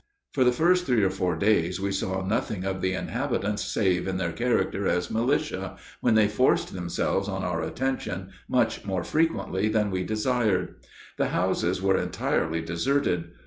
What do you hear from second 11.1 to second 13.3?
The houses were entirely deserted.